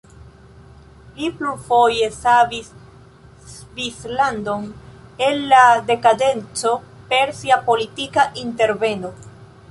Li 1.17 1.27
plurfoje 1.39 2.05
savis 2.13 2.71
Svislandon 3.55 4.65
el 5.25 5.37
la 5.51 5.59
dekadenco 5.91 6.71
per 7.11 7.35
sia 7.41 7.59
politika 7.69 8.25
interveno. 8.45 9.13